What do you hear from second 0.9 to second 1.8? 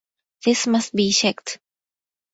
be checked.